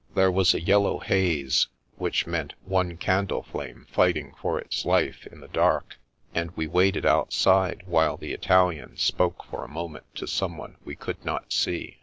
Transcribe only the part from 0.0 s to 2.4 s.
There was a yellow haze, which